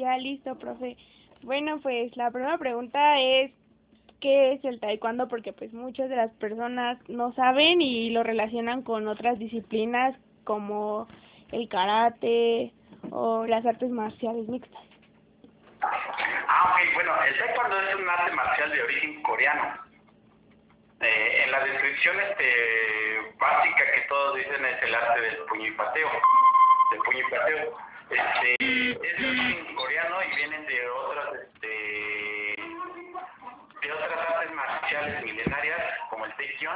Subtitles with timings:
[0.00, 0.96] Ya listo, profe.
[1.42, 3.52] Bueno, pues la primera pregunta es
[4.18, 8.80] qué es el taekwondo porque pues muchas de las personas no saben y lo relacionan
[8.80, 11.06] con otras disciplinas como
[11.52, 12.72] el karate
[13.10, 14.80] o las artes marciales mixtas.
[15.82, 19.74] Ah, ok, bueno, el taekwondo es un arte marcial de origen coreano.
[21.00, 25.72] Eh, en la descripción este, básica que todos dicen es el arte del puño y
[25.72, 26.08] pateo,
[26.90, 27.89] del puño y pateo.
[28.10, 32.56] Este, es origen coreano y vienen de otras, este,
[33.82, 35.80] de otras artes marciales milenarias
[36.10, 36.74] como el taekwondo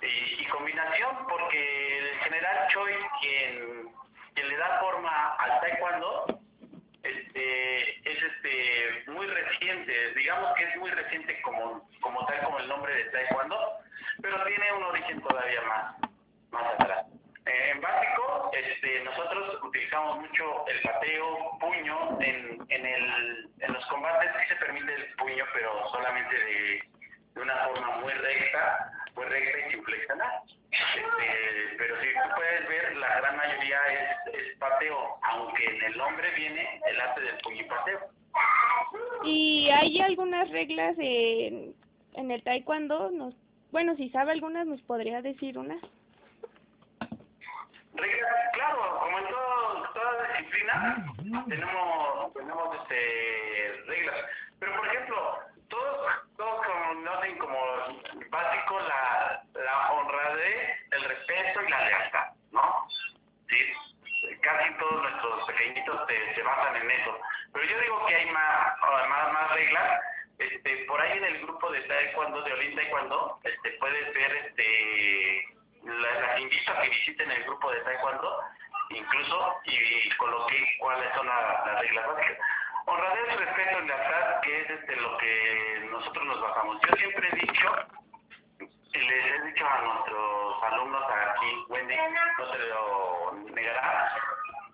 [0.00, 3.92] y, y combinación porque el general Choi quien,
[4.34, 6.40] quien le da forma al taekwondo
[7.02, 12.68] este, es este muy reciente, digamos que es muy reciente como, como tal como el
[12.68, 13.58] nombre de taekwondo,
[14.22, 15.96] pero tiene un origen todavía más,
[16.50, 17.19] más atrás.
[17.46, 24.30] En básico, este, nosotros utilizamos mucho el pateo, puño, en, en, el, en los combates
[24.40, 26.82] sí se permite el puño, pero solamente de,
[27.34, 30.42] de una forma muy recta, muy recta y sin flexionar.
[30.70, 35.96] Este, pero si tú puedes ver, la gran mayoría es, es pateo, aunque en el
[35.96, 38.00] nombre viene el arte del puño y pateo.
[39.24, 41.74] ¿Y hay algunas reglas en,
[42.14, 43.10] en el taekwondo?
[43.10, 43.34] Nos,
[43.72, 45.80] bueno, si sabe algunas, ¿nos podría decir unas?
[48.52, 51.04] Claro, como en todo, toda disciplina,
[51.48, 54.16] tenemos, tenemos este, reglas.
[54.58, 57.58] Pero, por ejemplo, todos, todos conocen como
[58.30, 62.88] básico la, la honradez, el respeto y la lealtad, ¿no?
[63.48, 67.18] Sí, casi todos nuestros pequeñitos se, se basan en eso.
[67.52, 68.78] Pero yo digo que hay más,
[69.08, 70.00] más, más reglas.
[70.38, 75.59] Este, por ahí en el grupo de Taekwondo, de Olin Taekwondo, este, puedes ver, este,
[75.84, 78.40] la- las invito a que visiten el grupo de Taekwondo,
[78.90, 82.38] incluso, y, coloqué cuáles son la- las reglas básicas.
[82.86, 86.80] Honradez, respeto y lealtad, que es este, lo que nosotros nos basamos.
[86.88, 87.72] Yo siempre he dicho,
[88.92, 91.96] y les he dicho a nuestros alumnos aquí, Wendy,
[92.38, 94.12] no te lo negará,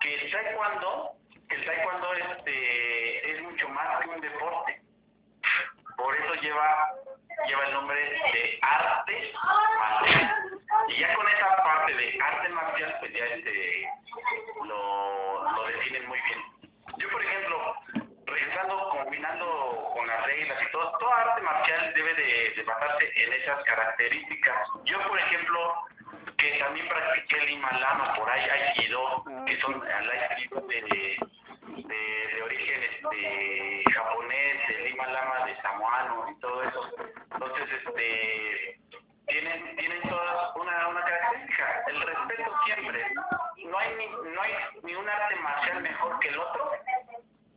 [0.01, 1.11] que el taekwondo,
[1.51, 4.81] el taekwondo este, es mucho más que un deporte.
[5.97, 6.89] Por eso lleva,
[7.47, 9.33] lleva el nombre de arte
[9.79, 10.46] marcial.
[10.89, 13.89] Y ya con esa parte de arte marcial, pues ya este,
[14.65, 16.41] lo, lo definen muy bien.
[16.99, 17.75] Yo, por ejemplo,
[18.25, 23.33] regresando, combinando con las reglas y todo, toda arte marcial debe de, de basarse en
[23.33, 24.69] esas características.
[24.85, 25.75] Yo, por ejemplo,
[26.39, 31.19] que también practiqué el Himalama, por ahí Aikido, que son al de,
[31.77, 36.91] de, de origen este, japonés, el Himalama de samoano y todo eso.
[37.33, 38.76] Entonces, este,
[39.77, 43.05] tienen, todas una, una característica, el respeto siempre.
[43.65, 44.53] No hay, ni, no hay
[44.83, 46.71] ni un arte marcial mejor que el otro,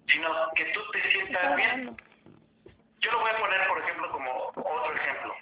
[0.07, 1.97] sino que tú te sientas bien.
[2.99, 5.35] Yo lo voy a poner, por ejemplo, como otro ejemplo.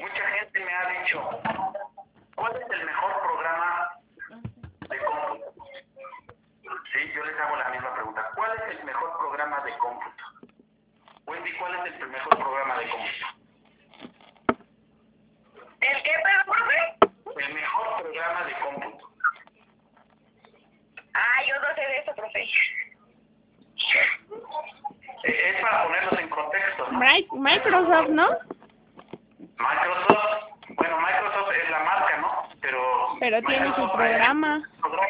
[0.00, 1.30] Mucha gente me ha dicho,
[2.34, 3.90] ¿cuál es el mejor programa
[4.88, 5.52] de cómputo?
[6.92, 8.30] Sí, yo les hago la misma pregunta.
[8.34, 10.24] ¿Cuál es el mejor programa de cómputo?
[11.26, 13.26] Wendy, ¿cuál es el mejor programa de cómputo?
[15.80, 17.44] ¿El qué, pero, profe?
[17.44, 19.08] El mejor programa de cómputo.
[21.14, 22.42] Ah, yo no sé de eso, profe.
[25.24, 26.90] Eh, Es para ponerlos en contexto.
[26.90, 26.98] ¿no?
[27.00, 27.26] Mi-
[27.92, 28.28] Microsoft, ¿no?
[29.58, 32.48] Microsoft, bueno, Microsoft es la marca, ¿no?
[32.60, 32.80] Pero,
[33.20, 34.62] Pero tiene su programa.
[34.80, 35.08] programa.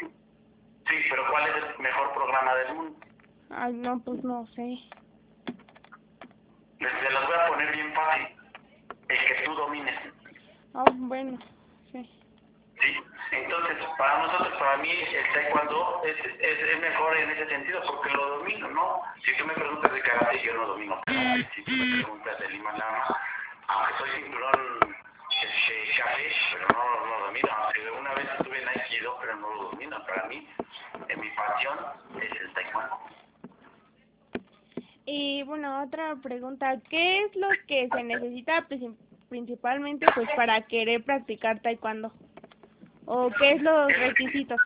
[0.89, 2.99] Sí, pero ¿cuál es el mejor programa del mundo?
[3.51, 4.79] Ay, no, pues no sé.
[35.05, 38.97] Y bueno, otra pregunta, ¿qué es lo que se necesita princi-
[39.29, 42.13] principalmente pues para querer practicar taekwondo?
[43.07, 44.61] ¿O qué es los requisitos?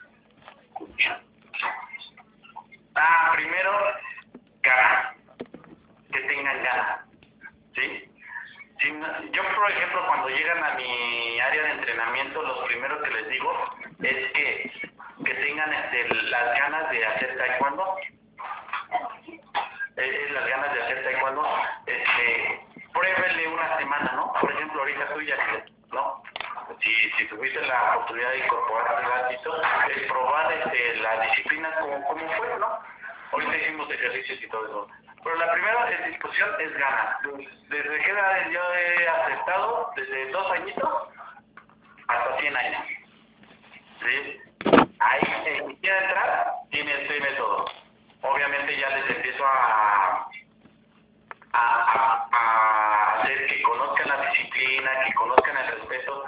[53.67, 56.25] Conozcan la disciplina, que conozcan el respeto.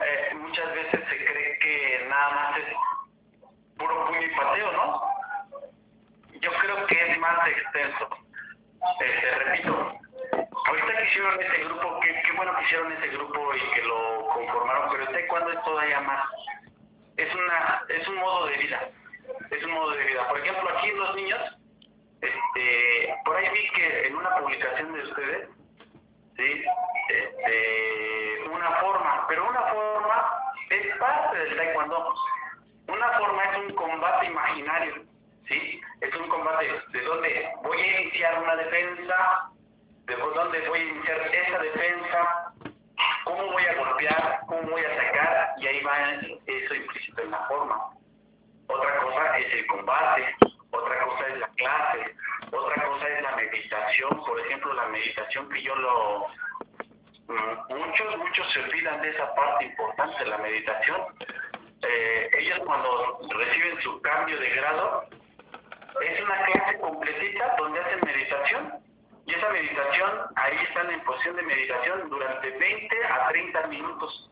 [0.00, 2.74] Eh, muchas veces se cree que nada más es
[3.78, 5.02] puro puño y pateo, ¿no?
[6.40, 8.08] Yo creo que es más extenso.
[9.00, 9.98] Este, repito,
[10.66, 14.90] ahorita que hicieron ese grupo, qué, bueno que hicieron ese grupo y que lo conformaron,
[14.90, 16.28] pero este cuando es todavía más.
[17.16, 18.88] Es, una, es un modo de vida,
[19.50, 20.26] es un modo de vida.
[20.28, 21.40] Por ejemplo, aquí los niños,
[22.22, 25.39] este, por ahí vi que en una publicación de ustedes,
[26.40, 26.64] ¿sí?
[27.08, 32.14] Este, una forma, pero una forma es parte del taekwondo.
[32.88, 34.94] Una forma es un combate imaginario,
[35.46, 35.80] ¿sí?
[36.00, 39.50] Es un combate de donde voy a iniciar una defensa,
[40.06, 42.52] de dónde voy a iniciar esa defensa,
[43.24, 46.12] cómo voy a golpear, cómo voy a atacar, y ahí va
[46.46, 47.90] eso implícito en la forma.
[48.66, 50.36] Otra cosa es el combate,
[50.70, 52.16] otra cosa es la clase,
[52.52, 56.26] otra cosa es la meditación, por ejemplo, la meditación que yo lo...
[57.28, 61.00] Mm, muchos, muchos se olvidan de esa parte importante, la meditación.
[61.82, 65.04] Eh, ellos cuando reciben su cambio de grado,
[66.02, 68.80] es una clase completita donde hacen meditación
[69.26, 74.30] y esa meditación, ahí están en posición de meditación durante 20 a 30 minutos.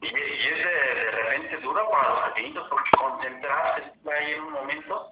[0.00, 5.11] Y, es de, repente duro para los pequeñitos porque concentrarse ahí en un momento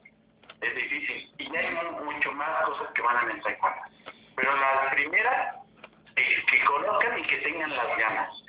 [0.60, 1.30] es difícil.
[1.38, 1.74] Y hay
[2.04, 3.58] mucho más cosas que van a entrar
[4.36, 5.56] Pero la primera
[6.16, 8.44] es que conozcan y que tengan las ganas.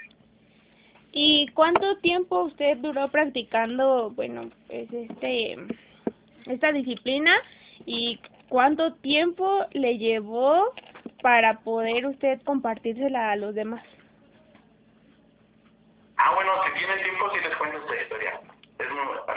[1.13, 5.57] ¿Y cuánto tiempo usted duró practicando, bueno, pues este,
[6.45, 7.35] esta disciplina
[7.85, 10.73] y cuánto tiempo le llevó
[11.21, 13.83] para poder usted compartírsela a los demás?
[16.17, 18.39] Ah, bueno, si tiene tiempo, sí les cuento esta historia.
[18.79, 18.87] Es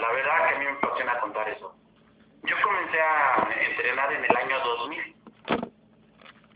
[0.01, 1.75] la verdad que a mí me apasiona contar eso.
[2.47, 5.17] Yo comencé a entrenar en el año 2000.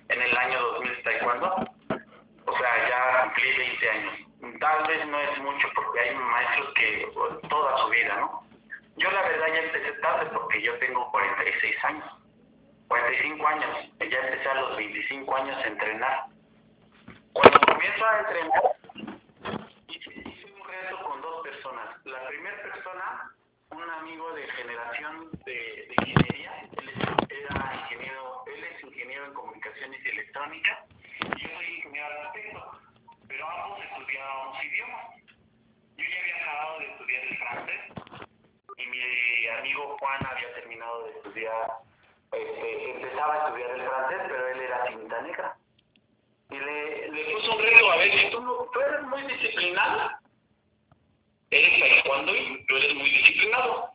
[0.08, 1.54] En el año 2000 taekwondo.
[2.44, 4.14] O sea, ya cumplí 20 años.
[4.60, 7.08] Tal vez no es mucho porque hay maestros que
[7.48, 8.42] toda su vida, ¿no?
[8.96, 12.18] Yo la verdad ya empecé tarde porque yo tengo 46 años.
[12.88, 13.90] 45 años.
[13.98, 16.24] Ya empecé a los 25 años a entrenar.
[17.32, 18.62] Cuando comienzo a entrenar,
[19.88, 22.04] hice un reto con dos personas.
[22.04, 23.32] La primera persona,
[23.70, 30.04] un amigo de generación de, de ingeniería, él era ingeniero, él es ingeniero en comunicaciones
[30.04, 30.84] y electrónica,
[31.20, 32.80] y yo soy ingeniero arquitecto,
[33.26, 35.06] pero ambos estudiábamos idiomas.
[35.96, 37.80] Yo ya había acabado de estudiar el francés,
[38.76, 41.70] y mi amigo Juan había terminado de estudiar,
[42.32, 45.56] este, empezaba a estudiar el francés, pero él era cinta negra.
[46.50, 50.17] Y le, le puso un reto, a ver, si tú, no, tú eres muy disciplinado,
[51.50, 53.90] eres taekwondo y tú eres muy disciplinado,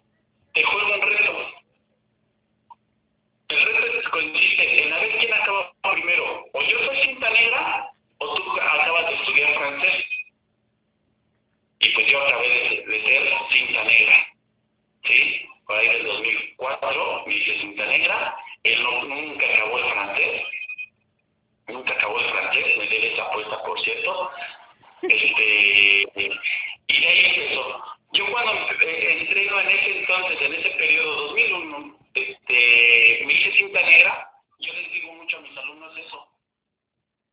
[0.54, 1.48] te juego un reto.
[3.50, 8.36] El reto consiste en a ver quién acaba primero, o yo soy cinta negra, o
[8.36, 10.06] tú acabas de estudiar francés.
[11.80, 14.28] Y pues yo acabé de, de ser cinta negra.
[15.06, 15.46] ¿sí?
[15.68, 20.42] Por ahí del 2004, me hice cinta negra, él nunca acabó el francés,
[21.68, 24.32] nunca acabó el francés, me debe esa apuesta, por cierto,
[25.02, 26.08] este,
[26.88, 27.84] y de ahí empezó.
[28.14, 33.82] Yo cuando eh, entreno en ese entonces, en ese periodo 2001, este, me hice cinta
[33.82, 36.28] negra, yo les digo mucho a mis alumnos eso,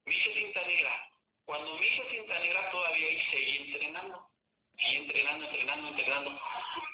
[0.06, 1.10] me hice cinta negra,
[1.44, 4.26] cuando me hice cinta negra todavía ahí seguí entrenando,
[4.78, 6.40] seguí entrenando, entrenando, entrenando,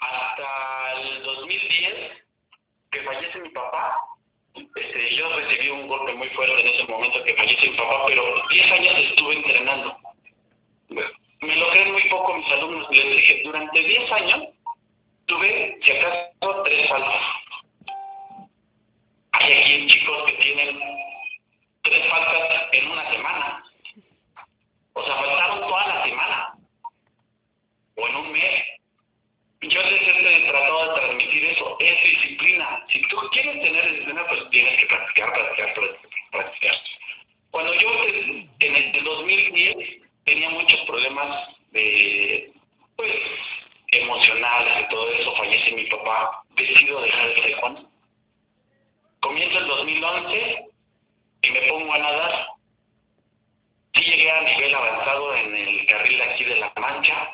[0.01, 2.23] hasta el 2010,
[2.91, 3.97] que fallece mi papá,
[4.75, 8.23] este, yo recibí un golpe muy fuerte en ese momento que fallece mi papá, pero
[8.49, 9.97] 10 años estuve entrenando.
[11.41, 14.43] Me lo creen muy poco mis alumnos, les dije, durante 10 años
[15.27, 17.21] tuve, si acaso, tres faltas.
[19.33, 20.79] Hay aquí chicos que tienen
[21.83, 23.63] tres faltas en una semana.
[24.93, 26.53] O sea, faltaron toda la semana.
[27.95, 28.63] O en un mes.
[29.61, 32.85] Yo les he tratado de transmitir eso, es disciplina.
[32.89, 35.73] Si tú quieres tener disciplina, pues tienes que practicar, practicar,
[36.31, 36.75] practicar.
[37.51, 37.89] Cuando yo
[38.59, 40.49] en el 2010 tenía
[41.17, 42.51] muchos problemas de,
[42.95, 43.15] pues,
[43.91, 47.89] emocionales y todo eso, fallece mi papá, decido dejar el taekwondo.
[49.21, 50.65] Comienzo el 2011
[51.41, 52.47] y me pongo a nadar.
[53.93, 57.31] Sí llegué a nivel avanzado en el carril aquí de la Mancha,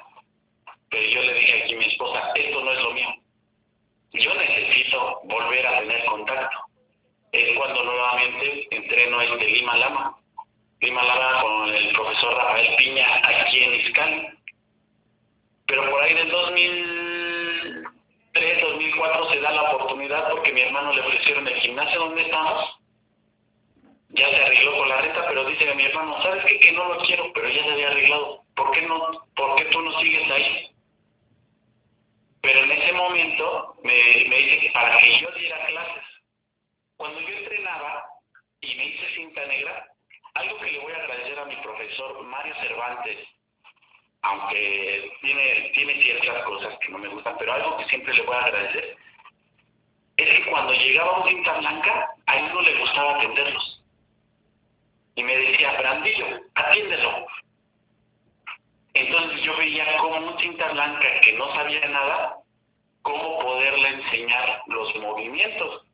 [0.89, 3.09] pero yo le dije aquí a mi esposa, esto no es lo mío.
[4.13, 6.57] Yo necesito volver a tener contacto.
[7.31, 10.23] Es cuando nuevamente entreno este Lima Lama.
[10.83, 14.27] Lima Lama con el profesor Rafael Piña aquí en Iscali.
[15.65, 21.47] Pero por ahí del 2003, 2004 se da la oportunidad porque mi hermano le ofrecieron
[21.47, 22.79] el gimnasio donde estamos.
[24.09, 26.59] Ya se arregló con la renta, pero dice a mi hermano, ¿sabes qué?
[26.59, 28.43] Que no lo quiero, pero ya se había arreglado.
[28.55, 30.69] ¿Por qué, no, ¿Por qué tú no sigues ahí?
[32.41, 36.03] Pero en ese momento me, me dice que para que yo diera clases.
[36.97, 38.03] Cuando yo entrenaba
[38.59, 39.87] y me hice cinta negra,
[40.35, 43.17] algo que le voy a agradecer a mi profesor Mario Cervantes,
[44.21, 48.35] aunque tiene, tiene ciertas cosas que no me gustan, pero algo que siempre le voy
[48.37, 48.95] a agradecer,
[50.15, 53.83] es que cuando llegaba un cinta blanca, a él no le gustaba atenderlos.
[55.15, 57.25] Y me decía, Brandillo, atiéndelo.
[58.93, 62.37] Entonces yo veía como un cinta blanca que no sabía nada,
[63.01, 65.85] cómo poderle enseñar los movimientos,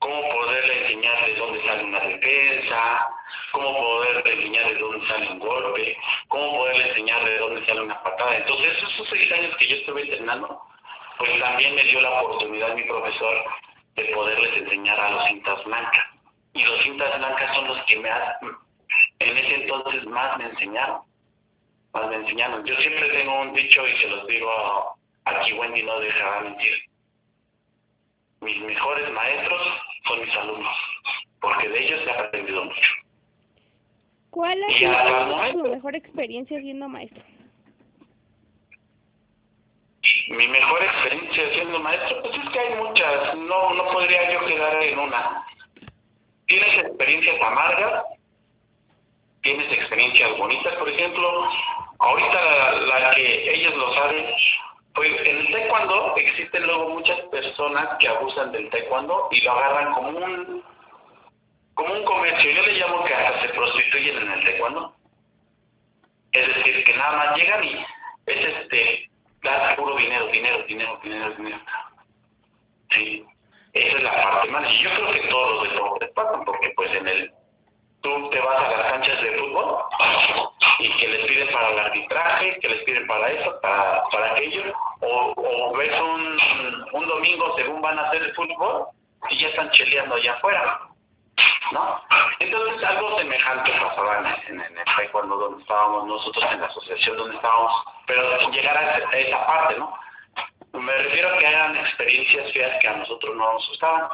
[0.00, 3.08] cómo poderle enseñar de dónde sale una defensa,
[3.52, 5.96] cómo poderle enseñar de dónde sale un golpe,
[6.28, 8.36] cómo poderle enseñar de dónde sale una patada.
[8.36, 10.60] Entonces esos seis años que yo estuve entrenando,
[11.18, 13.44] pues también me dio la oportunidad mi profesor
[13.96, 16.06] de poderles enseñar a los cintas blancas.
[16.54, 18.10] Y los cintas blancas son los que me
[19.20, 21.02] en ese entonces más me enseñaron
[21.92, 22.64] más me enseñaron.
[22.64, 26.89] Yo siempre tengo un dicho y se los digo aquí Wendy no dejará mentir.
[28.40, 29.62] Mis mejores maestros
[30.06, 30.76] son mis alumnos,
[31.40, 32.90] porque de ellos he aprendido mucho.
[34.30, 37.22] ¿Cuál ha sido tu mejor experiencia siendo maestro?
[40.30, 44.82] Mi mejor experiencia siendo maestro, pues es que hay muchas, no, no podría yo quedar
[44.82, 45.44] en una.
[46.46, 48.04] Tienes experiencias amargas,
[49.42, 51.50] tienes experiencias bonitas, por ejemplo,
[51.98, 54.26] ahorita la, que ellos lo saben,
[54.94, 60.08] pues el taekwondo existen luego muchas personas que abusan del taekwondo y lo agarran como
[60.10, 60.64] un
[61.74, 62.50] como un comercio.
[62.50, 64.94] Yo le llamo que hasta se prostituyen en el taekwondo.
[66.32, 67.86] Es decir, que nada más llegan y
[68.26, 69.10] es este,
[69.42, 71.60] dar puro dinero, dinero, dinero, dinero, dinero.
[72.90, 73.24] Sí,
[73.72, 74.70] esa es la parte más.
[74.70, 77.32] Y yo creo que todos los deportes pasan, porque pues en el
[78.02, 79.84] tú te vas a las canchas de fútbol
[80.80, 85.76] y que les piden para el arbitraje, que les piden para eso, para, aquello, o,
[85.76, 86.38] ves un,
[86.92, 88.86] un domingo según van a hacer el fútbol
[89.28, 90.80] y ya están cheleando allá afuera,
[91.72, 92.02] ¿no?
[92.38, 97.36] Entonces algo semejante pasaba en, en, el cuando donde estábamos nosotros, en la asociación donde
[97.36, 99.94] estábamos, pero llegar a esa parte, ¿no?
[100.72, 104.08] Me refiero a que hayan experiencias feas que a nosotros no nos gustaban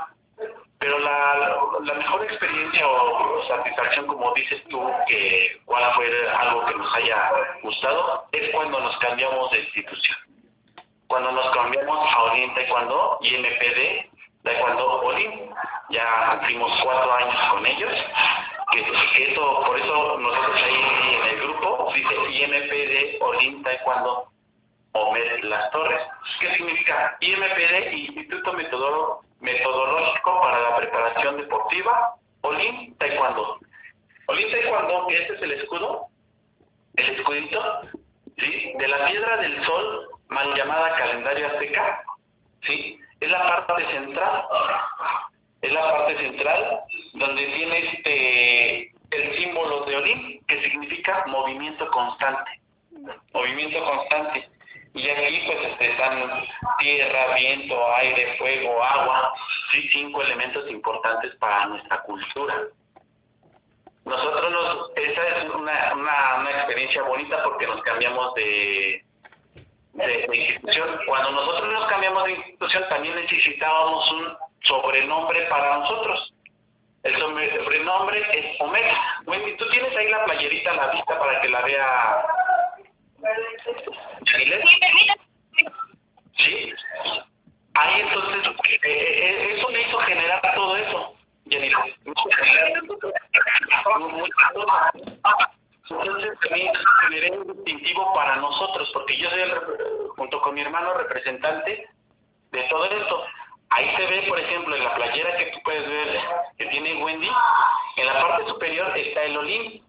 [0.79, 6.75] pero la, la mejor experiencia o, satisfacción, como dices tú, que cuál fue algo que
[6.75, 7.31] nos haya
[7.63, 10.17] gustado, es cuando nos cambiamos de institución.
[11.07, 15.55] Cuando nos cambiamos a Olin Taekwondo y MPD Taekwondo Olin,
[15.91, 17.93] ya cumplimos cuatro años con ellos,
[18.73, 24.27] que, eso, por eso nosotros ahí en el grupo dice IMPD Olin Taekwondo
[24.93, 26.03] Omed Las Torres.
[26.41, 27.17] ¿Qué significa?
[27.21, 33.59] IMPD, Instituto Metodológico metodológico para la preparación deportiva, Olin Taekwondo.
[34.29, 36.07] Olin Taekwondo, que este es el escudo,
[36.97, 37.81] el escudito,
[38.39, 38.73] ¿sí?
[38.79, 42.03] De la piedra del sol, mal llamada calendario azteca,
[42.63, 42.99] ¿sí?
[43.21, 44.45] Es la parte central,
[45.63, 46.81] es la parte central
[47.15, 52.61] donde tiene este el símbolo de Olin, que significa movimiento constante.
[53.33, 54.49] Movimiento constante.
[54.97, 56.47] Y aquí pues este, están
[56.79, 59.35] tierra, viento, aire, fuego, agua,
[59.71, 62.63] sí, cinco elementos importantes para nuestra cultura.
[64.07, 69.05] Nosotros nos, esa es una, una, una experiencia bonita porque nos cambiamos de,
[69.93, 70.99] de, institución.
[71.07, 76.33] Cuando nosotros nos cambiamos de institución también necesitábamos un sobrenombre para nosotros.
[77.03, 78.97] El sobrenombre es Omega.
[79.27, 82.25] Wendy, ¿tú tienes ahí la playerita a la vista para que la vea
[86.37, 86.73] ¿Sí?
[87.75, 91.15] Ahí entonces, eh, eh, eso me hizo generar todo eso,
[95.89, 99.43] Entonces también generé un distintivo para nosotros, porque yo soy,
[100.17, 101.89] junto con mi hermano, representante
[102.51, 103.25] de todo esto.
[103.71, 106.21] Ahí se ve, por ejemplo, en la playera que tú puedes ver
[106.57, 107.31] que tiene Wendy,
[107.97, 109.83] en la parte superior está el Olim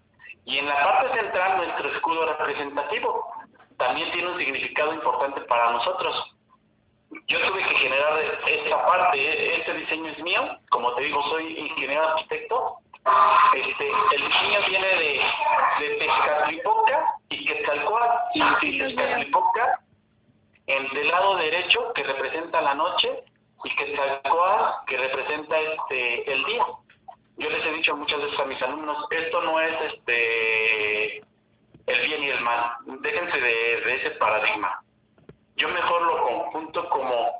[0.44, 3.37] y en la parte central nuestro escudo representativo
[3.78, 6.34] también tiene un significado importante para nosotros.
[7.26, 12.06] Yo tuve que generar esta parte, este diseño es mío, como te digo, soy ingeniero
[12.08, 12.78] arquitecto.
[13.54, 15.20] Este, el diseño viene de,
[15.80, 18.38] de Tezcatlipoca y Quetzalcóatl.
[18.60, 19.80] Y Tezcatlipoca,
[20.66, 23.24] en del lado derecho, que representa la noche,
[23.64, 26.66] y Quetzalcoatl, que representa este el día.
[27.38, 31.22] Yo les he dicho muchas veces a mis alumnos, esto no es este
[31.88, 34.80] el bien y el mal, déjense de, ese paradigma.
[35.56, 37.32] Yo mejor lo conjunto como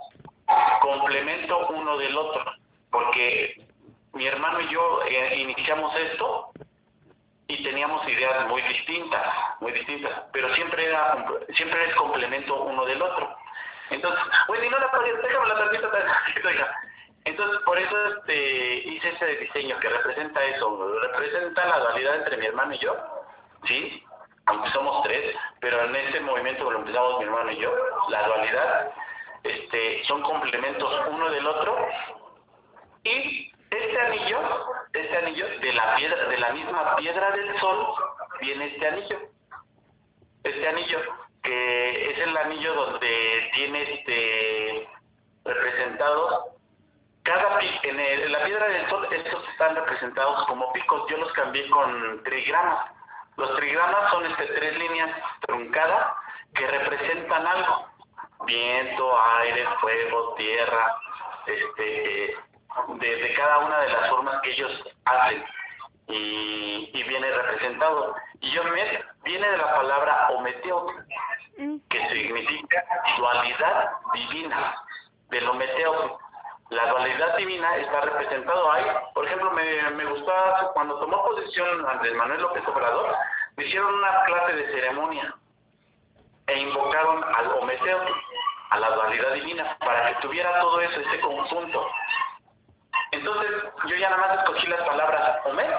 [0.81, 2.45] complemento uno del otro,
[2.91, 3.63] porque
[4.15, 6.51] mi hermano y yo eh, iniciamos esto
[7.47, 9.27] y teníamos ideas muy distintas,
[9.61, 13.37] muy distintas, pero siempre era siempre es complemento uno del otro.
[13.91, 15.89] Entonces, bueno, no la pagué, déjame la tarjeta,
[17.25, 22.47] Entonces, por eso este, hice ese diseño que representa eso, representa la dualidad entre mi
[22.47, 22.97] hermano y yo,
[23.67, 24.03] ¿sí?
[24.49, 27.73] Aunque somos tres, pero en ese movimiento lo empezamos mi hermano y yo,
[28.09, 28.93] la dualidad,
[29.45, 31.77] este, son complementos uno del otro,
[33.05, 34.39] y este anillo,
[34.93, 37.95] este anillo de la piedra, de la misma piedra del sol,
[38.41, 39.19] viene este anillo.
[40.45, 41.01] Este anillo,
[41.43, 44.89] que es el anillo donde tiene este
[45.45, 46.45] representados
[47.23, 51.09] cada en, en la piedra del sol estos están representados como picos.
[51.11, 52.98] Yo los cambié con trigramas
[53.39, 55.11] los trigramas son este tres líneas
[55.47, 56.17] truncadas
[56.55, 57.87] que representan algo
[58.45, 60.97] viento aire fuego tierra
[61.47, 62.37] este
[62.99, 65.45] de, cada una de las formas que ellos hacen
[66.09, 68.15] y, y viene representado.
[68.41, 70.87] Y Yomet viene de la palabra ometeo,
[71.59, 71.77] mm.
[71.89, 72.85] que significa
[73.19, 74.75] dualidad divina,
[75.31, 76.19] del ometeo.
[76.71, 78.85] La dualidad divina está representado ahí.
[79.15, 80.33] Por ejemplo, me, me gustó
[80.75, 83.17] cuando tomó posición Andrés Manuel López Obrador,
[83.57, 85.35] me hicieron una clase de ceremonia
[86.47, 88.01] e invocaron al ometeo,
[88.71, 91.91] a la dualidad divina, para que tuviera todo eso, ese conjunto.
[93.13, 93.51] Entonces,
[93.87, 95.71] yo ya nada más escogí las palabras OMED,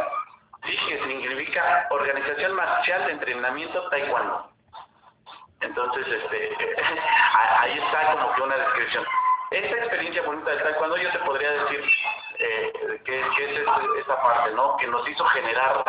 [0.66, 4.50] sí, que significa Organización Marcial de Entrenamiento Taekwondo.
[5.62, 6.56] Entonces, este,
[7.60, 9.06] ahí está como que una descripción.
[9.52, 11.84] Esta experiencia bonita del Taekwondo yo te podría decir
[12.40, 13.28] eh, que, es
[14.00, 14.78] esa parte, ¿no?
[14.78, 15.84] Que nos hizo generar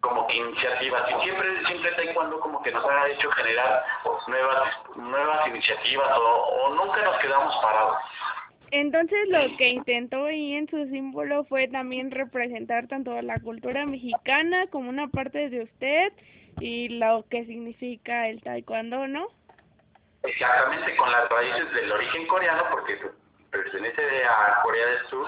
[0.00, 3.84] como que iniciativas y siempre siempre taekwondo como que nos ha hecho generar
[4.26, 7.98] nuevas nuevas iniciativas o, o nunca nos quedamos parados
[8.72, 14.66] entonces lo que intentó ahí en su símbolo fue también representar tanto la cultura mexicana
[14.68, 16.12] como una parte de usted
[16.58, 19.28] y lo que significa el taekwondo, ¿no?
[20.24, 22.98] Exactamente, con las raíces del origen coreano, porque
[23.50, 25.26] pertenece a Corea del Sur,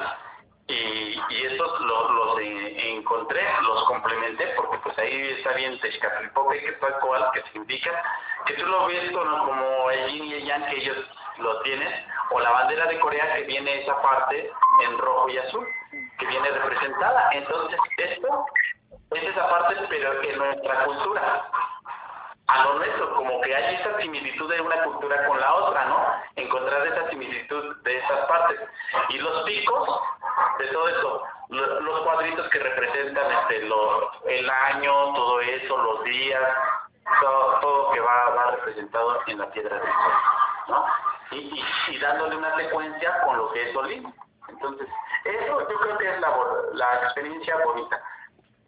[0.67, 6.73] y, y estos los, los encontré, los complementé, porque pues ahí está bien Texcatlipoca que
[6.73, 8.03] tal cual, que significa
[8.47, 10.97] que tú lo ves como el yin y el yang que ellos
[11.39, 11.93] lo tienen,
[12.31, 14.51] o la bandera de Corea que viene esa parte
[14.85, 15.67] en rojo y azul,
[16.19, 17.31] que viene representada.
[17.33, 18.47] Entonces, esto
[19.11, 21.51] es esa parte, pero en nuestra cultura.
[22.47, 26.07] A lo nuestro, como que hay esa similitud de una cultura con la otra, ¿no?
[26.37, 28.61] Encontrar esa similitud de esas partes.
[29.09, 30.01] Y los picos
[30.59, 36.43] de todo eso, los cuadritos que representan este lo, el año, todo eso, los días,
[37.21, 40.13] todo, todo que va, va representado en la piedra del sol,
[40.69, 40.87] ¿no?
[41.31, 44.15] y, y, dándole una secuencia con lo que es Solín.
[44.49, 44.89] Entonces,
[45.25, 46.31] eso yo creo que es la,
[46.75, 48.03] la experiencia bonita.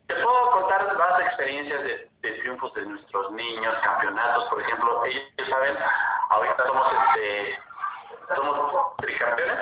[0.06, 2.10] Te puedo contar más experiencias de,
[2.46, 5.76] triunfos de nuestros niños, campeonatos, por ejemplo, ellos saben,
[6.30, 7.58] ahorita somos este
[8.36, 9.58] somos tricampeones,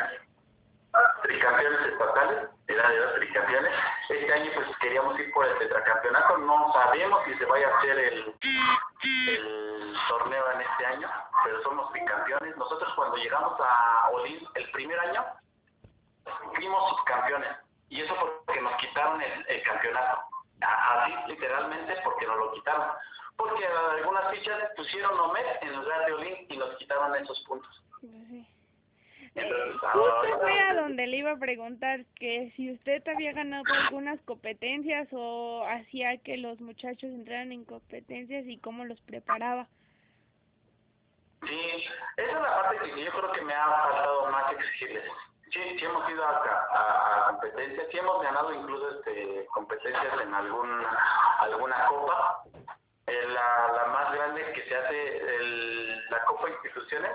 [1.22, 3.72] tricampeones estatales, era de dos tricampeones.
[4.10, 7.98] Este año pues queríamos ir por el tetracampeonato, no sabemos si se vaya a hacer
[7.98, 8.36] el,
[10.08, 11.10] torneo en este año,
[11.42, 12.54] pero somos bicampeones.
[12.58, 15.24] Nosotros cuando llegamos a Olin el primer año,
[16.54, 17.56] fuimos subcampeones.
[17.88, 18.14] Y eso
[18.46, 20.33] porque nos quitaron el, campeonato.
[20.64, 22.88] Así, literalmente, porque nos lo quitaron.
[23.36, 27.82] Porque algunas fichas pusieron Omed en lugar de Olin y nos quitaron esos puntos.
[29.34, 34.20] Entonces, Justo fue a donde le iba a preguntar que si usted había ganado algunas
[34.22, 39.66] competencias o hacía que los muchachos entraran en competencias y cómo los preparaba.
[41.46, 41.60] Sí,
[42.16, 45.04] esa es la parte que yo creo que me ha faltado más exigirles.
[45.50, 47.03] Sí, sí hemos ido a, a,
[47.44, 50.86] competencias, sí hemos ganado incluso este, competencias en algún
[51.40, 52.42] alguna copa.
[53.06, 57.12] Eh, la, más grande que se hace, el, la Copa Instituciones,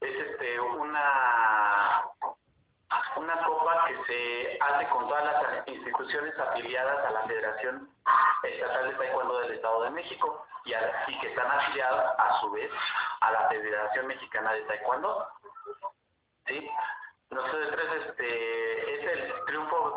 [0.00, 2.02] es este una
[3.16, 7.90] una copa que se hace con todas las instituciones afiliadas a la Federación
[8.42, 10.72] Estatal de Taekwondo del Estado de México y,
[11.20, 12.70] que están afiliadas a su vez
[13.20, 15.26] a la Federación Mexicana de Taekwondo.
[16.46, 16.70] ¿Sí?
[17.30, 18.94] Nosotros este,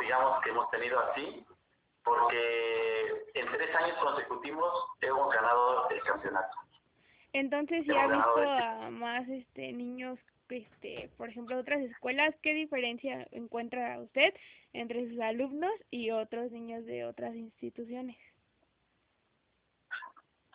[0.09, 1.45] digamos, que hemos tenido así,
[2.03, 6.57] porque en tres años consecutivos hemos ganado el campeonato.
[7.33, 10.17] Entonces, ¿ya ha visto a más este niños
[10.49, 14.33] este, por ejemplo, otras escuelas, ¿qué diferencia encuentra usted
[14.73, 18.17] entre sus alumnos y otros niños de otras instituciones?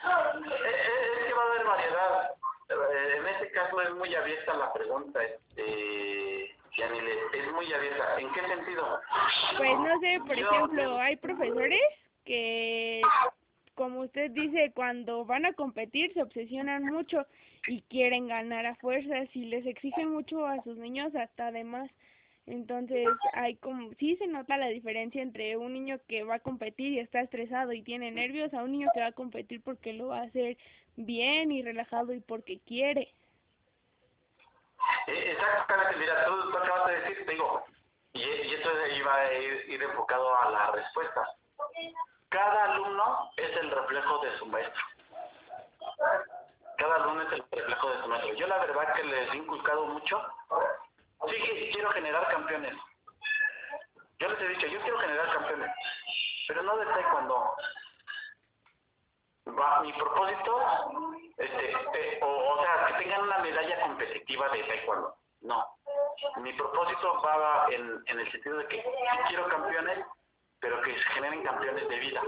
[0.02, 2.30] Es que va a haber variedad.
[2.70, 8.20] Eh, en este caso es muy abierta la pregunta, este, es muy abierta.
[8.20, 9.00] ¿En qué sentido?
[9.56, 11.80] Pues no sé, por ejemplo, hay profesores
[12.24, 13.02] que,
[13.74, 17.26] como usted dice, cuando van a competir se obsesionan mucho
[17.66, 21.90] y quieren ganar a fuerzas y les exigen mucho a sus niños hasta además.
[22.46, 26.92] Entonces, hay como, sí se nota la diferencia entre un niño que va a competir
[26.92, 30.08] y está estresado y tiene nervios a un niño que va a competir porque lo
[30.08, 30.58] va a hacer
[30.96, 33.14] bien y relajado y porque quiere.
[35.06, 37.64] Eh, exactamente, mira, tú, acabas de decir, te digo,
[38.12, 41.28] y, esto iba a ir, ir enfocado a la respuesta.
[42.28, 44.82] Cada alumno es el reflejo de su maestro.
[46.78, 48.34] Cada alumno es el reflejo de su maestro.
[48.34, 50.20] Yo la verdad que les he inculcado mucho
[51.28, 52.74] Sí, quiero generar campeones.
[54.18, 55.70] Yo les he dicho, yo quiero generar campeones,
[56.46, 57.56] pero no de taekwondo.
[59.58, 65.16] Va, mi propósito, este, o, sea, que tengan una medalla competitiva de taekwondo.
[65.40, 65.66] No.
[66.36, 68.84] Mi propósito va en, en el sentido de que
[69.28, 69.98] quiero campeones,
[70.60, 72.22] pero que se generen campeones de vida.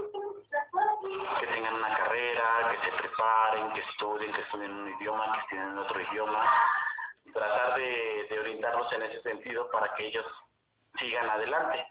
[1.39, 5.77] Que tengan una carrera, que se preparen, que estudien, que estudien un idioma, que estudien
[5.79, 6.53] otro idioma,
[7.33, 10.25] tratar de, de orientarlos en ese sentido para que ellos
[10.99, 11.87] sigan adelante,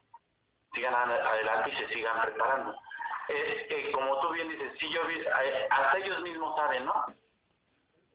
[0.75, 2.77] sigan adelante y se sigan preparando.
[3.93, 6.96] Como tú bien dices, si yo eh, hasta ellos mismos saben, ¿no?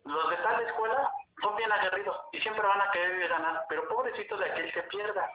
[0.05, 1.11] Los de tal escuela
[1.41, 5.29] son bien aguerridos y siempre van a querer ganar, pero pobrecito de aquel que pierda,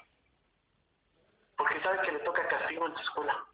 [1.57, 3.45] porque sabe que le toca castigo en su escuela,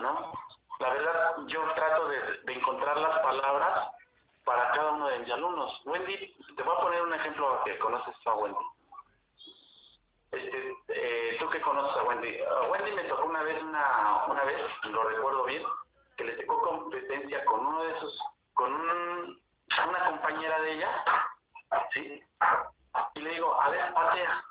[0.00, 0.32] ¿no?
[0.80, 3.90] La verdad, yo trato de, de encontrar las palabras
[4.44, 5.80] para cada uno de mis alumnos.
[5.84, 8.58] Wendy, te voy a poner un ejemplo que conoces a Wendy.
[10.32, 12.38] Este, eh, tú que conoces a Wendy.
[12.40, 15.62] A Wendy me tocó una vez, una, una vez, lo recuerdo bien,
[16.16, 18.18] que le tocó competencia con uno de esos,
[18.54, 19.42] con un,
[19.88, 21.04] una compañera de ella,
[21.92, 22.22] ¿sí?
[23.14, 24.44] Y le digo, a ver, patea.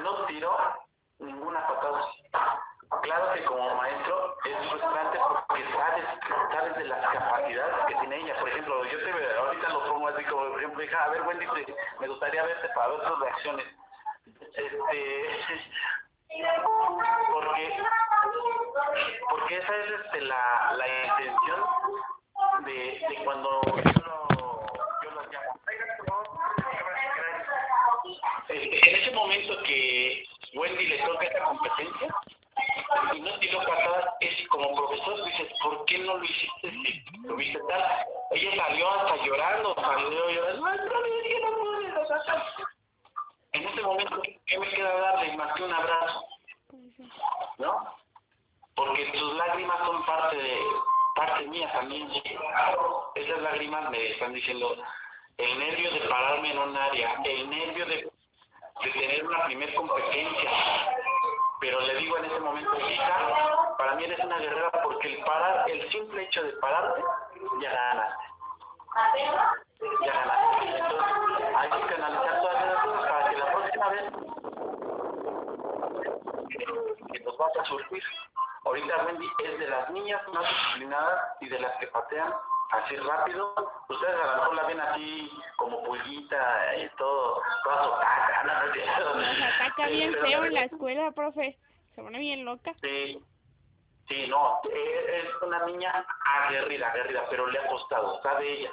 [0.00, 0.56] No tiró
[1.18, 2.06] ninguna patada.
[3.02, 6.04] Claro que como maestro es frustrante porque sabes,
[6.52, 8.38] sabes de las capacidades que tiene ella.
[8.38, 11.46] Por ejemplo, yo te ahorita lo pongo así como, por ejemplo, hija, a ver, Wendy,
[11.98, 13.66] me gustaría verte para ver reacciones.
[14.54, 15.66] Este,
[17.32, 17.82] porque,
[19.30, 21.64] porque esa es este, la, la intención
[22.66, 24.28] de, cuando yo lo,
[25.02, 25.60] yo lo llamo.
[28.48, 30.24] Este, en ese momento que
[30.54, 32.14] Wendy le toca esta competencia,
[33.14, 37.36] y no tiró patadas, es como profesor, dices, ¿por qué no lo hiciste si lo
[37.36, 37.84] viste tal?
[38.32, 41.06] Ella salió hasta llorando, salió llorando, no, no, no
[43.52, 46.24] En ese momento, ¿qué me queda darle más que un abrazo?
[47.58, 47.94] ¿No?
[48.74, 50.58] Porque sus lágrimas son parte de,
[51.16, 52.08] parte mía también.
[53.14, 54.76] Esas lágrimas me están diciendo
[55.38, 58.12] el nervio de pararme en un área, el nervio de,
[58.92, 60.50] tener una primer competencia,
[61.60, 65.68] pero le digo en ese momento, hija, para mí eres una guerrera porque el parar,
[65.70, 67.02] el simple hecho de pararte,
[67.60, 68.24] ya ganaste.
[70.04, 70.78] Ya ganaste.
[70.78, 74.12] Entonces, hay que canalizar todas esas cosas para que la próxima vez
[77.12, 78.02] que nos vas a surgir,
[78.66, 82.32] ahorita Wendy es de las niñas más disciplinadas y de las que patean
[82.70, 83.54] así rápido,
[83.88, 89.14] ustedes a lo mejor la ven así como pulguita y todo, toda sotaca, ¿no?
[89.14, 91.56] Nos ataca bien feo en la escuela, profe,
[91.94, 92.74] se pone bien loca.
[92.82, 93.22] Sí,
[94.08, 96.04] sí, no, e, es una niña
[96.44, 98.70] aguerrida, aguerrida, pero le ha costado, sabe ella.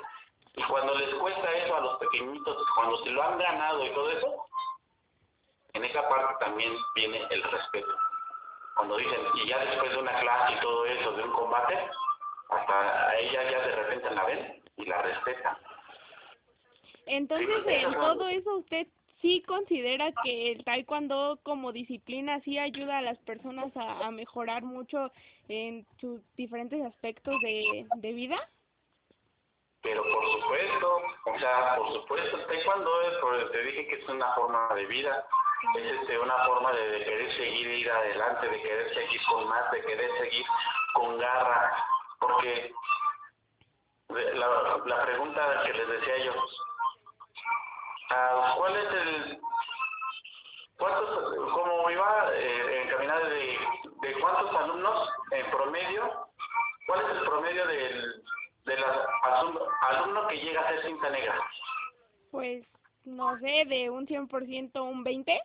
[0.55, 4.09] Y cuando les cuesta eso a los pequeñitos, cuando se lo han ganado y todo
[4.11, 4.47] eso,
[5.73, 7.95] en esa parte también viene el respeto.
[8.83, 11.73] Cuando dicen, y ya después de una clase y todo eso, de un combate,
[12.49, 15.57] hasta a ella ya de repente la ven y la respetan.
[17.05, 18.87] Entonces, en todo eso, ¿usted
[19.21, 24.63] sí considera que el taekwondo como disciplina sí ayuda a las personas a, a mejorar
[24.63, 25.13] mucho
[25.47, 28.49] en sus diferentes aspectos de, de vida?
[29.81, 34.33] Pero por supuesto, o sea, por supuesto, el taekwondo es, te dije que es una
[34.33, 35.25] forma de vida,
[35.75, 39.81] es este, una forma de, querer seguir, ir adelante, de querer seguir con más, de
[39.81, 40.45] querer seguir
[40.93, 41.85] con garra,
[42.19, 42.73] porque
[44.09, 46.33] la, la pregunta que les decía yo,
[48.11, 49.41] ah, ¿cuál es el,
[50.77, 53.57] cuántos, como iba eh, encaminado de,
[54.01, 56.27] de cuántos alumnos en promedio,
[56.87, 58.23] cuál es el promedio del,
[58.65, 58.83] del
[59.81, 61.39] alumno que llega a ser cinta negra?
[62.31, 62.65] Pues,
[63.05, 65.41] no sé, de un 100% un 20.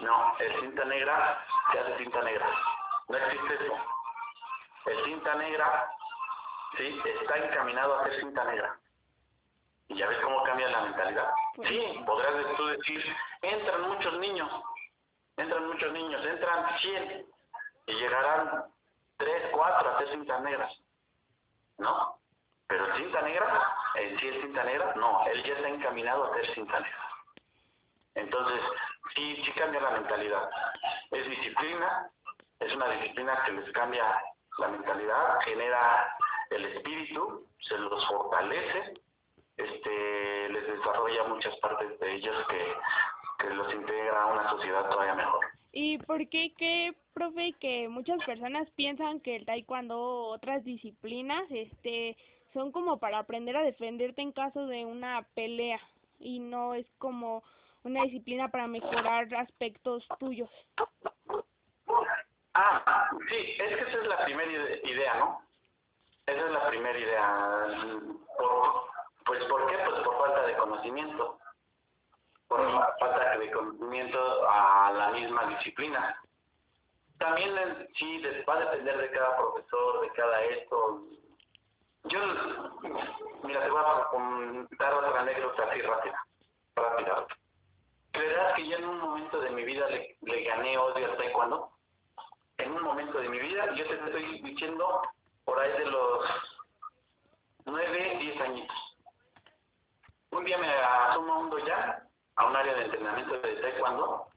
[0.00, 2.46] No, el cinta negra se hace cinta negra.
[3.08, 3.74] No existe eso.
[4.86, 5.90] El cinta negra,
[6.76, 8.78] sí, está encaminado a ser cinta negra.
[9.88, 11.30] ¿Y ya ves cómo cambia la mentalidad?
[11.56, 14.50] Pues Sí, podrás tú decir, entran muchos niños,
[15.36, 17.26] entran muchos niños, entran 100
[17.86, 18.64] y llegarán
[19.18, 20.72] 3, 4 a ser cintas negras.
[21.78, 22.18] ¿No?
[22.66, 26.34] Pero el cinta negra, el sí es cinta negra, no, él ya está encaminado a
[26.34, 27.08] ser cinta negra.
[28.14, 28.60] Entonces,
[29.14, 30.50] sí, sí cambia la mentalidad.
[31.10, 32.10] Es disciplina,
[32.60, 34.04] es una disciplina que les cambia
[34.58, 36.16] la mentalidad, genera
[36.50, 38.94] el espíritu, se los fortalece,
[39.56, 42.72] este, les desarrolla muchas partes de ellos que,
[43.38, 45.44] que los integra a una sociedad todavía mejor.
[45.72, 51.44] ¿Y por qué que, profe, que muchas personas piensan que el taekwondo o otras disciplinas,
[51.50, 52.16] este,
[52.52, 55.80] son como para aprender a defenderte en caso de una pelea
[56.20, 57.42] y no es como
[57.84, 60.50] una disciplina para mejorar aspectos tuyos?
[62.54, 65.42] Ah, sí, es que esa es la primera ide- idea, ¿no?
[66.26, 67.66] Esa es la primera idea.
[68.38, 68.84] Por,
[69.26, 69.76] pues, ¿por qué?
[69.84, 71.38] Pues por falta de conocimiento.
[72.48, 76.16] Por fa- falta de conocimiento a la misma disciplina.
[77.18, 81.02] También eh, sí va a depender de cada profesor, de cada esto.
[82.04, 82.20] Yo,
[83.42, 86.24] mira, te voy a contar otra anécdota así rápida.
[86.76, 87.26] Rápida.
[88.14, 91.72] ¿Creerás que yo en un momento de mi vida le, gané odio al taekwondo?
[92.58, 95.02] en un momento de mi vida, yo te estoy diciendo
[95.44, 96.24] por ahí de los
[97.64, 98.96] nueve, diez añitos.
[100.30, 104.28] Un día me asumo a un doyan, a un área de entrenamiento de taekwondo.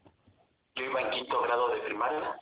[0.74, 2.36] Yo iba en quinto grado de primaria.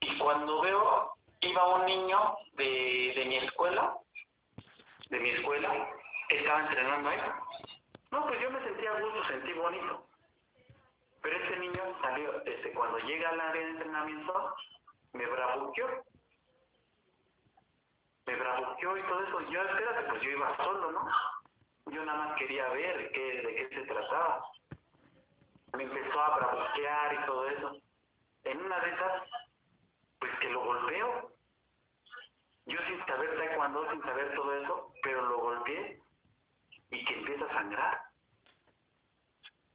[0.00, 3.96] Y cuando veo, iba un niño de, de mi escuela,
[5.10, 5.88] de mi escuela,
[6.28, 7.20] estaba entrenando ahí.
[8.10, 10.13] No, pues yo me sentía a gusto, sentí bonito.
[11.24, 14.54] Pero ese niño salió, este, cuando llega al área de entrenamiento,
[15.14, 16.04] me bravuqueó.
[18.26, 19.40] Me bravuqueó y todo eso.
[19.50, 21.08] Yo, espérate, pues yo iba solo, ¿no?
[21.86, 24.44] Yo nada más quería ver qué, de qué se trataba.
[25.72, 27.76] Me empezó a bravuquear y todo eso.
[28.44, 29.22] En una de esas,
[30.18, 31.32] pues que lo golpeo.
[32.66, 36.02] Yo sin saber taekwondo, sin saber todo eso, pero lo golpeé
[36.90, 38.13] y que empieza a sangrar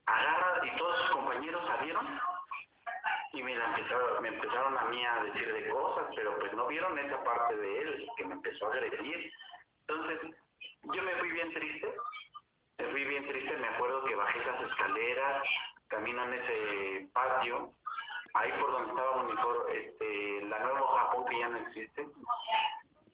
[0.09, 2.19] agarra y todos sus compañeros salieron
[3.33, 7.55] y me, empezaron, a mí a decir de cosas, pero pues no vieron esa parte
[7.55, 9.31] de él que me empezó a agredir.
[9.81, 10.35] Entonces,
[10.83, 11.93] yo me fui bien triste,
[12.79, 15.43] me fui bien triste, me acuerdo que bajé esas escaleras,
[15.87, 17.71] camino en ese patio,
[18.33, 22.07] ahí por donde estaba mejor este, la Nuevo Japón que ya no existe,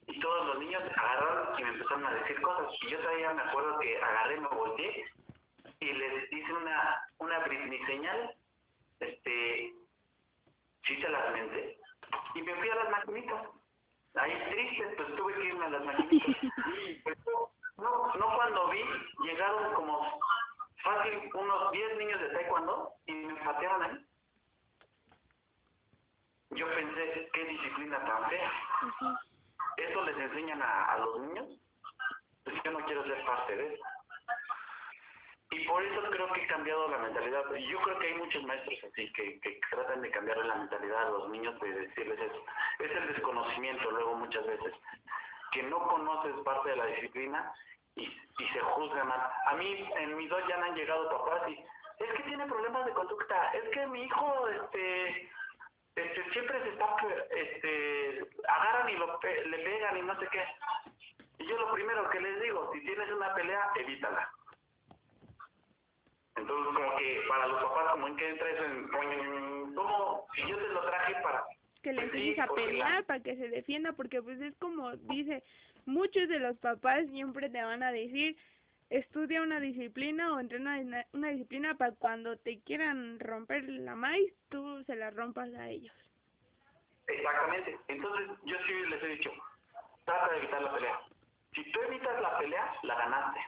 [0.06, 3.42] y todos los niños agarraron y me empezaron a decir cosas, y yo todavía me
[3.42, 5.04] acuerdo que agarré, me volteé
[5.80, 8.34] y les hice una una Britney señal
[9.00, 9.74] este
[10.86, 11.78] sí se las menté
[12.34, 13.46] y me fui a las maquinitas.
[14.14, 16.36] Ahí triste pues tuve que irme a las maquinitas.
[17.04, 17.18] Pues,
[17.78, 18.82] no no cuando vi
[19.24, 20.18] llegaron como
[20.82, 24.06] fácil unos 10 niños de taekwondo y me patearon ahí.
[26.50, 29.16] Yo pensé qué disciplina tan fea Ujú.
[29.76, 31.48] eso les enseñan a, a los niños.
[32.44, 33.84] Pues yo no quiero ser parte de eso
[35.50, 37.44] y por eso creo que he cambiado la mentalidad.
[37.54, 41.10] Yo creo que hay muchos maestros así que, que tratan de cambiar la mentalidad a
[41.10, 42.44] los niños, de decirles eso.
[42.80, 44.74] Es el desconocimiento luego muchas veces,
[45.52, 47.52] que no conoces parte de la disciplina
[47.94, 49.20] y, y se juzga mal.
[49.46, 51.64] A mí en mi dos ya han llegado papás y
[51.98, 55.30] es que tiene problemas de conducta, es que mi hijo este
[55.94, 56.96] este siempre se está
[57.30, 60.44] este agarran y lo le pegan y no sé qué.
[61.38, 64.30] Y yo lo primero que les digo, si tienes una pelea, evítala.
[66.36, 69.74] Entonces, como que para los papás, como en que entra eso en...
[69.74, 70.26] ¿Cómo?
[70.34, 71.44] Si yo te lo traje para...
[71.82, 75.42] que le enseñes a pelear para que se defienda, porque pues es como dice,
[75.86, 78.36] muchos de los papás siempre te van a decir,
[78.90, 84.32] estudia una disciplina o entrena una, una disciplina para cuando te quieran romper la maíz,
[84.48, 85.94] tú se la rompas a ellos.
[87.06, 87.78] Exactamente.
[87.88, 89.30] Entonces, yo sí les he dicho,
[90.04, 91.00] trata de evitar la pelea.
[91.54, 93.40] Si tú evitas la pelea, la ganaste.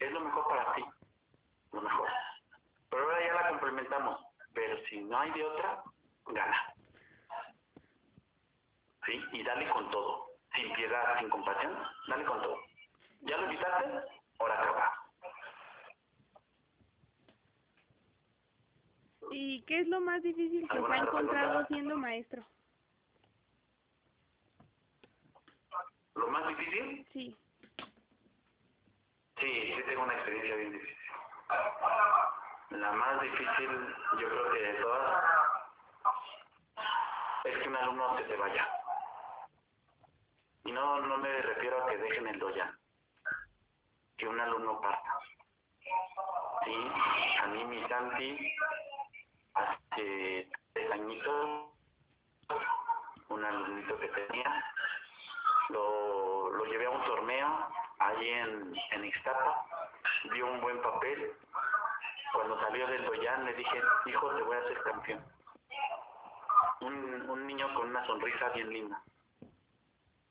[0.00, 0.82] Es lo mejor para ti.
[1.72, 2.08] Lo mejor.
[2.90, 4.20] Pero ahora ya la complementamos.
[4.54, 5.82] Pero si no hay de otra,
[6.26, 6.74] gana.
[9.06, 9.20] ¿Sí?
[9.32, 10.26] Y dale con todo.
[10.54, 11.76] Sin piedad, sin compasión,
[12.08, 12.58] dale con todo.
[13.22, 14.20] ¿Ya lo evitaste?
[14.38, 14.92] Ahora acaba.
[19.30, 22.44] ¿Y qué es lo más difícil que se ¿Alguna ha encontrado siendo maestro?
[26.14, 27.36] Lo más difícil, Sí.
[29.40, 30.96] sí tengo una experiencia bien difícil.
[32.70, 35.24] La más difícil, yo creo que de todas,
[37.44, 38.68] es que un alumno se te vaya.
[40.64, 42.78] Y no, no me refiero a que dejen el doyan,
[44.16, 45.18] que un alumno parta.
[46.64, 46.92] Sí,
[47.42, 48.56] a mí mi Santi,
[49.54, 51.70] hace tres añitos,
[53.28, 54.64] un alumnito que tenía,
[55.68, 59.66] lo, lo llevé a un torneo allí en, en Ixtapa,
[60.30, 61.32] dio un buen papel.
[62.32, 65.24] Cuando salió del Doyan le dije, hijo, te voy a hacer campeón.
[66.80, 69.02] Un, un niño con una sonrisa bien linda.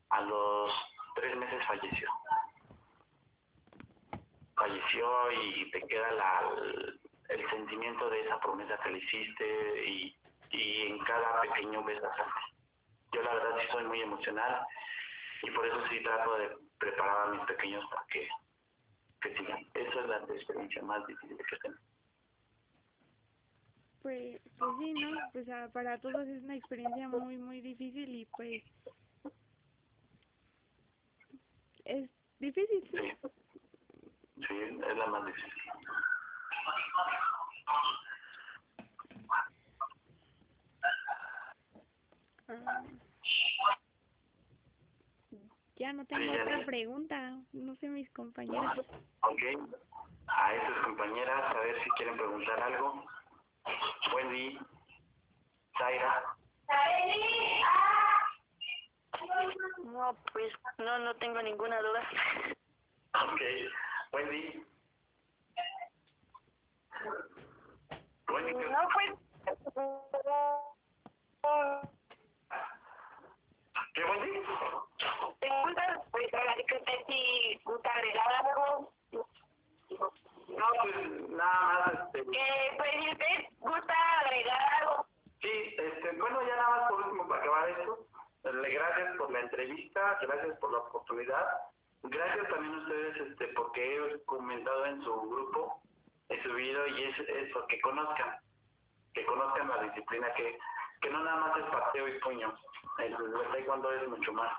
[0.10, 0.72] A los
[1.16, 2.10] tres meses falleció.
[4.56, 6.52] Falleció y te queda la,
[7.30, 10.18] el sentimiento de esa promesa que le hiciste y,
[10.50, 12.44] y en cada pequeño sangre.
[13.14, 14.66] Yo la verdad sí soy muy emocional
[15.44, 18.28] y por eso sí trato de preparar a mis pequeños para que,
[19.22, 19.66] que sigan.
[19.74, 21.78] Esa es la experiencia más difícil que tengo.
[24.02, 25.20] Pues, pues sí, ¿no?
[25.32, 28.64] Pues ah, para todos es una experiencia muy, muy difícil y pues
[31.86, 32.90] es difícil.
[32.92, 33.30] Sí,
[34.48, 35.52] sí, es la más difícil.
[42.48, 42.84] Ah.
[45.82, 48.86] Ya no tengo Sí, ya otra pregunta, no sé mis compañeros.
[49.22, 49.42] Ok,
[50.28, 53.04] a esas compañeras, a ver si quieren preguntar algo.
[54.14, 54.60] Wendy,
[55.80, 56.24] Zaira,
[59.86, 62.08] No, pues no, no tengo ninguna duda.
[63.16, 63.42] ok,
[64.14, 64.64] Wendy.
[68.28, 69.20] Wendy, ¿qué- No, pues...
[73.96, 74.42] ¿qué Wendy?
[75.62, 78.92] Preguntas, pues ahora sí que usted si gusta agregar algo.
[79.12, 85.06] No, pues nada más, este, Que, pues si usted gusta agregar algo.
[85.42, 88.08] Sí, este, bueno, ya nada más por último para acabar esto.
[88.44, 91.46] Gracias por la entrevista, gracias por la oportunidad.
[92.04, 95.80] Gracias también a ustedes este, porque he comentado en su grupo,
[96.30, 98.38] he subido y es eso, que conozcan,
[99.14, 100.58] que conozcan la disciplina, que,
[101.02, 102.52] que no nada más es pateo y puño.
[102.98, 104.52] El, el taekwondo es mucho más,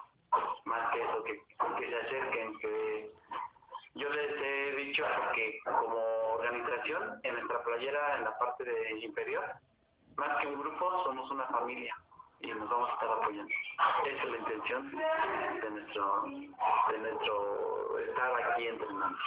[0.64, 1.42] más que eso, que,
[1.78, 3.10] que se acerquen, que
[3.94, 5.98] yo les he dicho que como
[6.34, 9.44] organización, en nuestra playera, en la parte de inferior,
[10.16, 11.94] más que un grupo, somos una familia
[12.40, 13.52] y nos vamos a estar apoyando.
[14.06, 16.24] Esa es la intención de nuestro,
[16.90, 19.18] de nuestro estar aquí entrenando.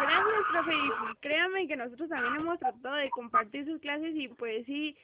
[0.00, 4.66] Gracias, profe, y créame que nosotros también hemos tratado de compartir sus clases y pues
[4.66, 4.96] sí,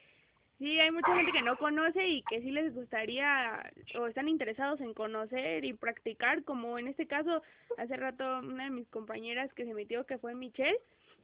[0.63, 4.79] sí hay mucha gente que no conoce y que sí les gustaría o están interesados
[4.81, 7.43] en conocer y practicar, como en este caso,
[7.77, 10.79] hace rato una de mis compañeras que se metió, que fue Michelle,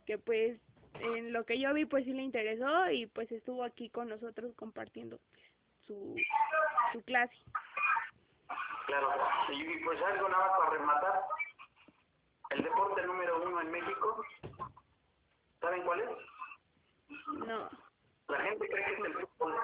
[0.06, 0.60] que pues
[1.00, 4.54] en lo que yo vi pues sí le interesó y pues estuvo aquí con nosotros
[4.56, 5.20] compartiendo
[5.88, 6.16] su,
[6.94, 7.36] su clase.
[8.88, 9.10] Claro,
[9.52, 11.22] y, pues algo nada más para rematar.
[12.50, 14.26] El deporte número uno en México,
[15.62, 16.10] ¿saben cuál es?
[17.46, 17.70] No,
[18.30, 19.56] La gente cree que es el fútbol.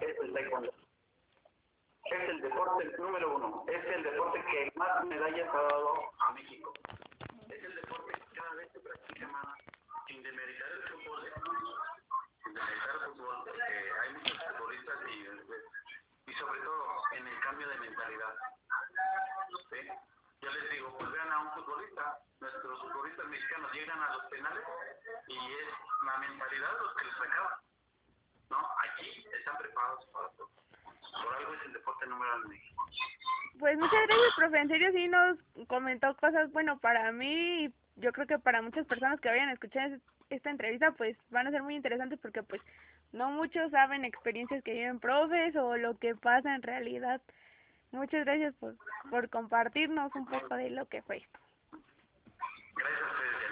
[0.00, 3.64] Es el Es el deporte número uno.
[3.68, 6.74] Es el deporte que más medallas ha dado a México.
[7.48, 9.56] Es el deporte que cada vez se practica más.
[10.06, 11.32] Sin demeritar el fútbol.
[12.44, 13.44] Sin demeritar el fútbol.
[13.44, 18.34] Porque hay muchos futbolistas y, y sobre todo en el cambio de mentalidad.
[19.70, 19.88] ¿Sí?
[20.42, 22.18] Yo les digo, pues vean a un futbolista.
[22.40, 24.64] Nuestros futbolistas mexicanos llegan a los penales
[25.28, 25.68] y es
[26.04, 27.60] la mentalidad los que les acaba.
[28.50, 28.58] ¿No?
[28.84, 30.50] Aquí están preparados para todo.
[31.22, 32.86] Por algo es el deporte número uno en México.
[33.58, 34.58] Pues muchas gracias, profe.
[34.60, 38.86] En serio, sí nos comentó cosas, bueno, para mí, y yo creo que para muchas
[38.86, 42.42] personas que vayan a escuchar es- esta entrevista, pues van a ser muy interesantes porque,
[42.42, 42.60] pues,
[43.12, 47.20] no muchos saben experiencias que viven profes o lo que pasa en realidad.
[47.92, 48.74] Muchas gracias por,
[49.10, 51.38] por compartirnos un poco de lo que fue esto.
[52.74, 53.00] Gracias